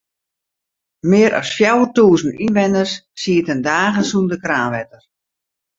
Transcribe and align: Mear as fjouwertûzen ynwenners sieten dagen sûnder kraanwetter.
Mear 1.09 1.31
as 1.39 1.49
fjouwertûzen 1.55 2.37
ynwenners 2.45 2.93
sieten 3.21 3.59
dagen 3.67 4.05
sûnder 4.11 4.39
kraanwetter. 4.45 5.01